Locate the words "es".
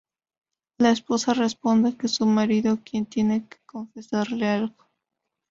2.01-2.13